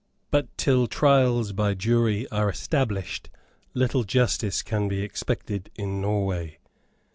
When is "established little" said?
2.49-4.03